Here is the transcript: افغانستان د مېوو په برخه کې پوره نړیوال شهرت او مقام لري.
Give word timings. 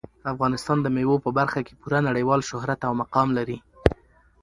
افغانستان 0.33 0.77
د 0.81 0.87
مېوو 0.95 1.23
په 1.25 1.29
برخه 1.39 1.59
کې 1.65 1.73
پوره 1.81 1.99
نړیوال 2.07 2.41
شهرت 2.49 2.79
او 2.87 2.93
مقام 3.01 3.27
لري. 3.37 3.57